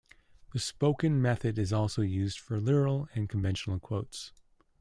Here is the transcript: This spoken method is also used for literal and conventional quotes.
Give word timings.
This 0.51 0.65
spoken 0.65 1.21
method 1.21 1.59
is 1.59 1.71
also 1.71 2.01
used 2.01 2.39
for 2.39 2.59
literal 2.59 3.07
and 3.13 3.29
conventional 3.29 3.79
quotes. 3.79 4.31